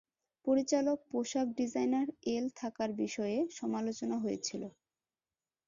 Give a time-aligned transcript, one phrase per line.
[0.45, 4.63] পরিচালক, পোশাক ডিজাইনার এল থাকার বিষয়ে সমালোচনা হয়েছিল।